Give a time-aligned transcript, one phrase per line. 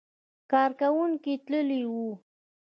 [0.51, 2.09] کارکوونکي یې تللي وو.